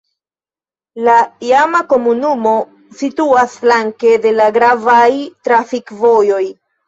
La 1.07 1.17
iama 1.49 1.81
komunumo 1.91 2.53
situas 3.03 3.53
flanke 3.65 4.15
de 4.23 4.33
la 4.39 4.47
gravaj 4.57 5.05
trafikvojoj. 5.49 6.43